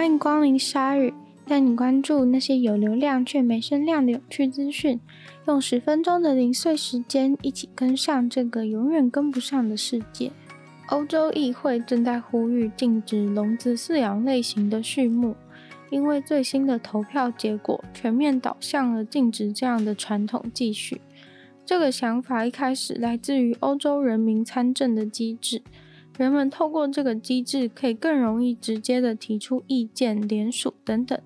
[0.00, 1.12] 欢迎光临鲨语，
[1.46, 4.98] 带你关注那些有流量却没声量的有趣资讯。
[5.46, 10.32] 用十分钟的零碎时间，一起跟上这个永远跟不上的世界。
[10.86, 15.36] 欧洲议会正在呼吁禁止笼子饲养类型的畜牧，
[15.90, 21.02] 因为最新的投票结果全面导向了禁止这样的传统继续。
[21.66, 25.60] 这个想法一开始来自于欧洲人民参政的机制。
[26.20, 31.18] 人们透过这个机制，可以更容易直接的提出意见、联署等等。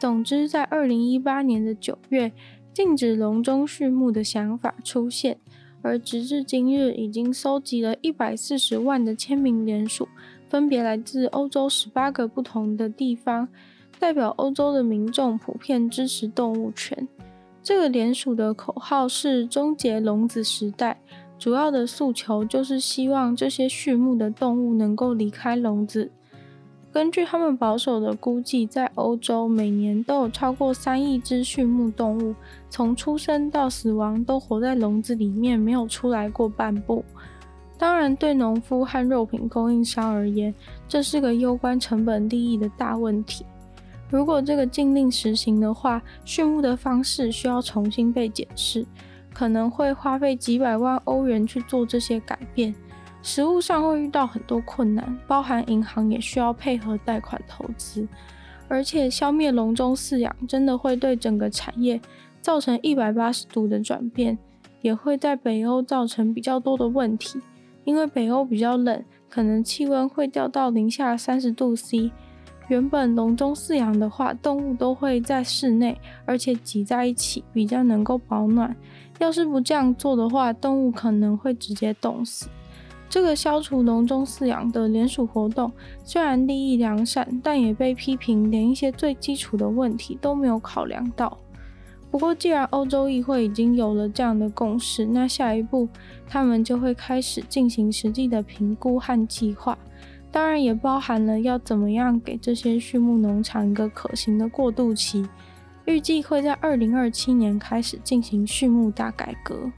[0.00, 2.32] 总之，在二零一八年的九月，
[2.74, 5.38] 禁止笼中畜牧的想法出现，
[5.80, 10.08] 而直至今日，已经收集了一百四十万的签名联署，
[10.48, 13.46] 分别来自欧洲十八个不同的地方，
[14.00, 17.06] 代表欧洲的民众普遍支持动物权。
[17.62, 21.00] 这个联署的口号是“终结笼子时代”。
[21.38, 26.10] 主要的诉求就是希望这些畜牧的动物能够离开笼子。
[26.92, 32.34] 根据他们保守的估计，在欧洲每年都有超过三亿只畜牧动物
[32.70, 37.04] 从出生到死亡都活在笼子里面，没有出来过半步。
[37.76, 40.54] 当然，对农夫和肉品供应商而言，
[40.88, 43.44] 这是个攸关成本利益的大问题。
[44.08, 48.86] 如果这个禁令实行的话，畜牧的方式需要重新被检视。
[49.36, 52.74] 可能会花费几百万欧元去做这些改变，
[53.22, 58.08] 实物上会遇到很多困难，包含银行也需要配合贷款投资，
[58.66, 62.00] 而且消灭笼中饲养真的会对整个产业
[62.40, 64.38] 造成一百八十度的转变，
[64.80, 67.38] 也会在北欧造成比较多的问题，
[67.84, 72.10] 因为北欧比较冷，可能气温会掉到零下三十度 C。
[72.68, 78.74] 原本笼中饲养的话，动物都会在室内，而且挤在一起，比较能够保暖。
[79.18, 82.48] 要是不这样做的话，动物可能会直接冻死。
[83.08, 85.70] 这个消除笼中饲养的联署活动
[86.02, 91.38] 虽然利益良善，但也被批评连一些最基础的问题都没有考量到。
[92.10, 95.88] 不过，既然欧洲议会已经有了这样的共识，那下一步
[96.28, 99.78] 他们就会开始进行实际的评估和计划，
[100.32, 105.26] 当然也包含了要怎么样给这些畜牧农场一个可行的过渡期。
[105.86, 109.70] 预计会在二零二七年开始进行畜牧大改革。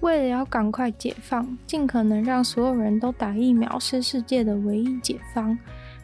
[0.00, 5.58] 为了要赶快解放，尽可能让所有人都打疫苗，是世界的唯一解方。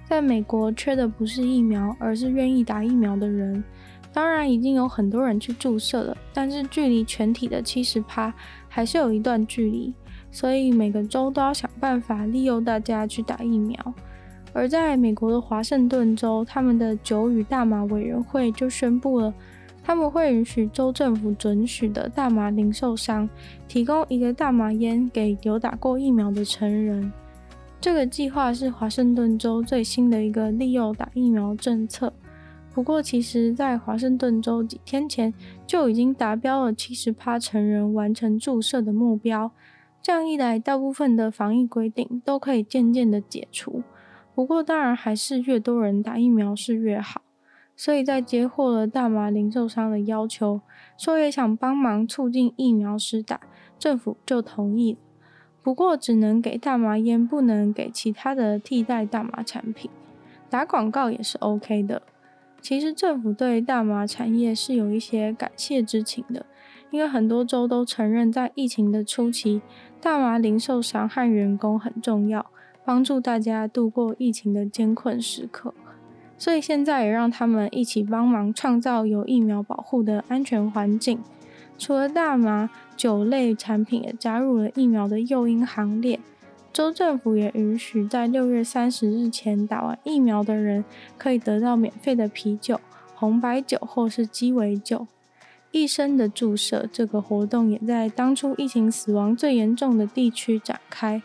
[0.05, 3.65] 在美国，缺的不是疫苗，而是愿意打疫苗的人。
[4.13, 8.33] 当然，已经有很多人去注射了，但是距离全体的七十趴
[8.69, 9.95] 还是有一段距离。
[10.31, 13.95] 所以每个州都要想办法利用大家去打疫苗。
[14.57, 19.35] 而在美国的华盛顿州，他们的酒与大麻委员会就宣布了，
[19.85, 23.29] 他们会允许州政府准许的大麻零售商
[23.69, 27.13] 提供一个大麻烟给有打过疫苗的成人。
[27.83, 32.11] 这个计划是华盛顿州最新的一个利诱打疫苗政策。
[32.73, 35.35] 不过，其实，在华盛顿州几天前
[35.67, 39.51] 就已经达标了七十趴成人完成注射的目标。
[40.01, 43.83] 这样一来，大部分的防疫规定都可以渐渐的解除。
[44.37, 47.23] 不过，当然还是越多人打疫苗是越好。
[47.75, 50.61] 所以在接获了大麻零售商的要求，
[50.99, 53.41] 说也想帮忙促进疫苗施打，
[53.79, 54.99] 政府就同意了。
[55.63, 59.91] 不过，只能给大麻烟，不能给其他的替代大麻产品。
[60.51, 62.03] 打广告也是 OK 的。
[62.61, 66.45] 其实政府对大麻产业是有一些感谢之情的，
[66.91, 69.63] 因为很多州都承认，在疫情的初期，
[69.99, 72.45] 大麻零售商和员工很重要。
[72.87, 75.75] 帮助大家度过疫情的艰困时刻，
[76.39, 81.19] 所以现在也让他们一起帮忙创造有疫苗保护的安全环境。
[81.77, 86.21] 除了大麻，酒类产品也加入了疫苗的诱因行列。
[86.73, 90.85] 州政府也允许在六月三十日前打完疫苗的人
[91.19, 92.81] 可以得到免费的啤酒、
[93.17, 95.09] 红白酒或是鸡尾酒。
[95.73, 101.21] 一生的注射这个活动也在当初疫情死亡最严重的地区展开。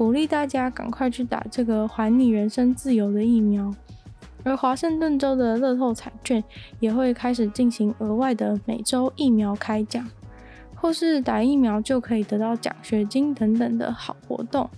[0.00, 3.70] 鼓励大家赶快去打这个还你人身自由的疫苗，
[4.42, 6.42] 而华盛顿州的乐透彩券
[6.78, 10.08] 也会开始进行额外的每周疫苗开奖，
[10.74, 14.70] 或是打疫苗就可以得到奖学金等等的好活动，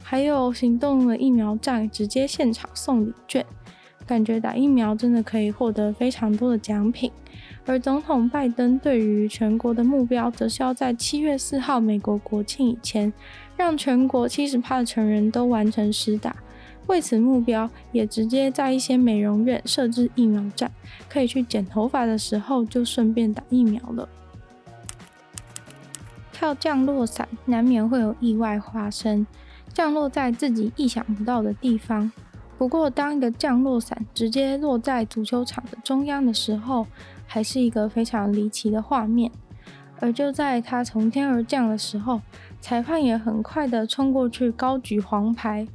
[0.00, 3.44] 还有行动的疫苗站直接现场送礼券，
[4.06, 7.10] 感觉打疫苗真的可以获得非常多的奖品。
[7.66, 13.12] 而总统拜登对于全国的目标，则是要在七月四号美国国庆以前，
[13.58, 16.34] 让全国七十趴的成人都完成施打。
[16.86, 20.70] 为此目标，也直接在一些美容院设置疫苗站，
[21.06, 24.08] 可以去剪头发的时候就顺便打疫苗了。
[26.32, 29.26] 跳降落伞，难免会有意外发生，
[29.74, 32.10] 降落在自己意想不到的地方。
[32.56, 36.86] 不过，当一个降落伞直接落在足球场的中央的时候，
[37.26, 39.30] 还是一个非常离奇的画面。
[40.00, 42.20] 而就在他从天而降的时候，
[42.60, 45.66] 裁判也很快的冲过去高举黄牌，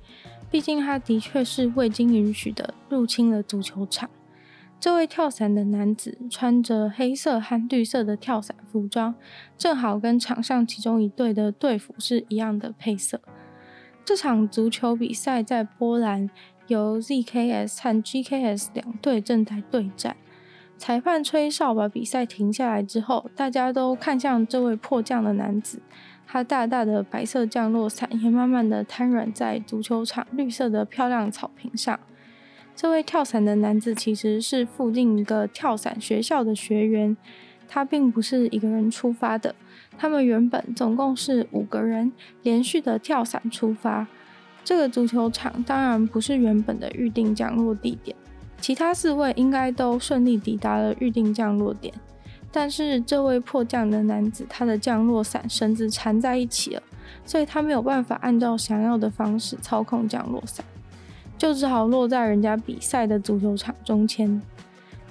[0.50, 4.10] 毕竟他的确是未经允许的入侵了足球场。
[4.80, 9.16] 这位跳伞的男子穿着黑色和绿色的跳伞服装，
[9.58, 13.22] 正好跟场上其中一队的队服是一样的配色。
[14.04, 16.30] 这场足球比赛在波兰，
[16.68, 20.18] 由 ZKS 和 GKS 两队正在对战。
[20.84, 25.82] 裁判吹哨把比赛停下来之后，大家都看向这位迫降的男子，
[26.28, 31.98] 他大大的白色降落伞也慢慢的瘫软在足球场绿色的漂亮草坪上。
[32.76, 37.16] 这位跳伞的男子其实是附近一个跳伞学校的学员，
[37.70, 39.56] 他并不是一个人出发的。
[39.98, 44.06] 他们原本总共是五个人，连续的跳伞出发。
[44.66, 48.14] 这个足球场当然不是原本的预定降落地点，
[48.64, 51.94] 其他四位应该都顺利抵达了预定降落点。
[52.50, 56.84] 但是这位迫降的男子，他的降落伞绳子缠在一起了，
[57.26, 60.66] 所以他没有办法按照想要的方式操控降落伞。
[61.38, 64.42] 就只好落在人家比赛的足球场中间。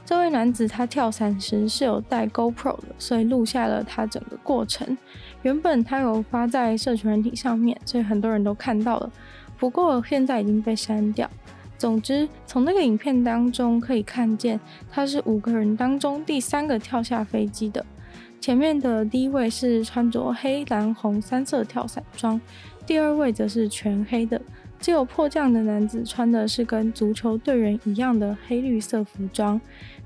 [0.07, 4.97] 这位男子他跳伞时是有带 GoPro 的，所以录下了他整个过程。
[5.43, 9.13] 原本他有发在社群软体上面，所以很多人都看到了。
[9.59, 11.29] 不过现在已经被删掉。
[11.83, 17.85] 总之，从那个影片当中可以看见，他是五个人当中第三个跳下飞机的。
[18.41, 22.41] 前面的第一位是穿着黑、蓝、红三色跳伞装，
[22.87, 24.41] 第二位则是全黑的。
[24.79, 29.61] 只有迫降的男子穿的是跟足球队员一样的黑绿色服装，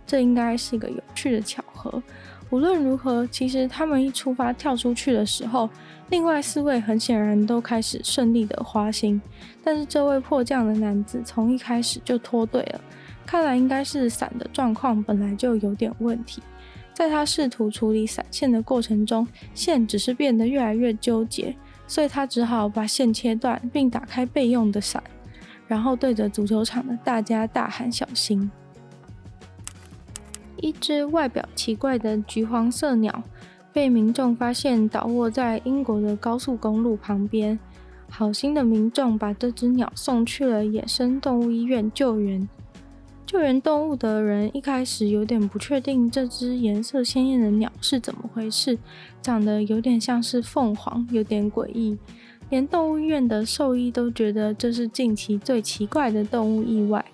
[0.07, 2.03] 这应该是一个有趣的巧合。
[2.51, 5.69] 无论如何，其实他们一出发跳出去的时候，
[6.11, 9.21] 另外四位很显然都开始顺利的滑行，
[9.65, 12.81] 但是这位迫降的男子从一开始就脱队了，
[13.27, 16.41] 看来应该是伞的状况本来就有点问题。
[16.95, 21.55] 在他试图处理伞线的过程中，线只是变得越来越纠结。
[21.89, 25.01] 所以他只好把线切断，并打开备用的伞，
[25.69, 28.51] 然后对着足球场的大家大喊“小心”。
[30.59, 33.23] 一只外表奇怪的橘黄色鸟
[33.73, 37.59] 被民众发现倒卧在英国的高速公路旁边，
[38.09, 42.49] 好心的民众把这只鸟送去了野生动物医院救援。
[43.27, 48.79] 救援动物的人一开始有点不确定这只颜色鲜艳的鸟是怎么回事，
[49.21, 51.99] 长得有点像是凤凰，有点诡异。
[52.49, 57.05] 连动物医院的兽医都觉得这是近期最奇怪的动物意外。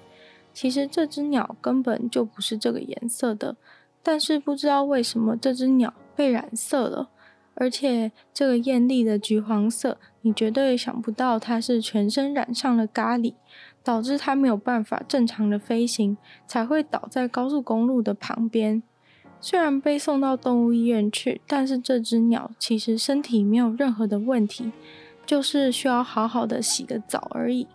[0.53, 3.57] 其实这只鸟根本就不是这个颜色的，
[4.03, 7.09] 但是不知道为什么这只鸟被染色了，
[7.55, 13.35] 而且这个艳丽的橘黄色，你绝对想不到它是全身染上了咖喱。
[13.85, 16.17] 导致它没有办法正常的飞行，
[16.47, 18.81] 才会倒在高速公路的旁边。
[19.41, 24.71] 虽然被送到动物医院去，但是这只鸟其实身体没有任何的问题，
[25.27, 27.67] 就是需要好好的洗个澡而已。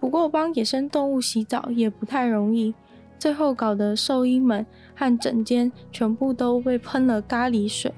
[0.00, 2.74] 不过帮野生动物洗澡也不太容易，
[3.18, 4.64] 最后搞得兽医们
[4.94, 7.92] 和整间全部都被喷了咖喱水。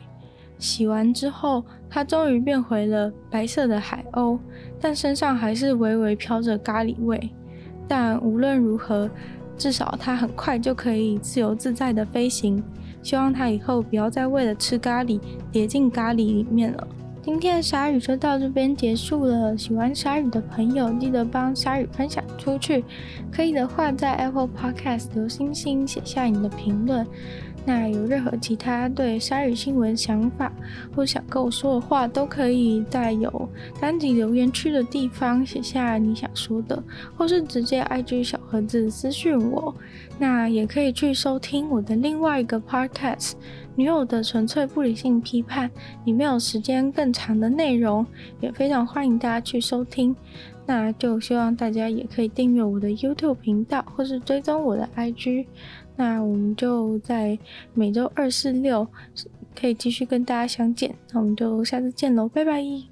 [0.59, 4.39] 洗完之后，它终于变回了白色的海鸥，
[4.81, 7.31] 但身上还是微微飘着咖喱味。
[7.89, 9.11] 但无论如何，
[9.57, 12.63] 至少它很快就可以自由自在的飞行。
[13.03, 15.19] 希望它以后不要再为了吃咖喱
[15.51, 16.87] 跌进咖喱里面了。
[17.23, 19.57] 今天的鲨鱼就到这边结束了。
[19.57, 22.83] 喜欢鲨鱼的朋友，记得帮鲨鱼分享出去。
[23.31, 27.07] 可以的话，在 Apple Podcast 留星星，写下你的评论。
[27.67, 30.51] 那有任何其他对鲨鱼新闻想法，
[30.97, 33.49] 或想跟我说的话，都可以在有
[33.79, 36.83] 单集留言区的地方写下你想说的，
[37.15, 39.75] 或是直接 IG 小盒子私讯我。
[40.19, 43.33] 那也可以去收听我的另外一个 podcast
[43.77, 45.69] 《女友的纯粹不理性批判》，
[46.05, 48.05] 里面有时间更长的内容，
[48.41, 50.15] 也非常欢迎大家去收听。
[50.67, 55.47] 那就希望大家也可以订阅我的 YouTube 频道，或是追踪我的 IG。
[55.97, 57.39] 那我们就在
[57.75, 58.87] 每周二、四、六
[59.59, 60.95] 可以继续跟大家相见。
[61.13, 62.90] 那我们就下次见喽，拜拜。